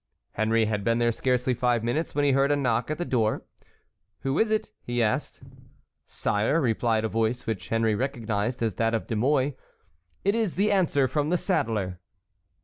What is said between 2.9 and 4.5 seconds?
the door. "Who is